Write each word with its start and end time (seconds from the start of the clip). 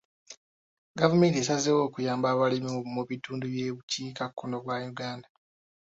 Gavumenti 0.99 1.37
esazeewo 1.39 1.81
okuyambako 1.87 2.33
abalimi 2.35 2.71
mu 2.93 3.01
bitundu 3.09 3.43
by'obukiikakkono 3.53 4.55
bwa 4.63 4.77
Uganda. 4.91 5.27